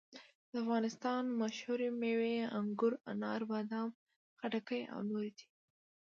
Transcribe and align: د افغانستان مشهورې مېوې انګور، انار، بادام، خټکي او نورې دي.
د 0.51 0.53
افغانستان 0.63 1.23
مشهورې 1.41 1.89
مېوې 2.01 2.35
انګور، 2.59 2.93
انار، 3.11 3.41
بادام، 3.51 3.89
خټکي 4.39 4.81
او 4.93 4.99
نورې 5.09 5.31
دي. 5.37 5.45